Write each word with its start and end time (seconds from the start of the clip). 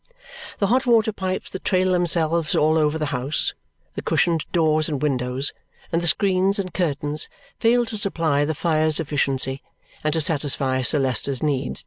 The 0.57 0.65
hot 0.65 0.87
water 0.87 1.13
pipes 1.13 1.51
that 1.51 1.63
trail 1.63 1.91
themselves 1.91 2.55
all 2.55 2.75
over 2.79 2.97
the 2.97 3.05
house, 3.13 3.53
the 3.93 4.01
cushioned 4.01 4.45
doors 4.51 4.89
and 4.89 4.99
windows, 4.99 5.53
and 5.91 6.01
the 6.01 6.07
screens 6.07 6.57
and 6.57 6.73
curtains 6.73 7.29
fail 7.59 7.85
to 7.85 7.97
supply 7.97 8.43
the 8.43 8.55
fires' 8.55 8.95
deficiencies 8.95 9.59
and 10.03 10.11
to 10.13 10.19
satisfy 10.19 10.81
Sir 10.81 10.97
Leicester's 10.97 11.43
need. 11.43 11.79